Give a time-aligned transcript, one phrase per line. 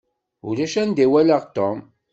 [0.47, 1.77] Ulac anda i walaɣ Tom.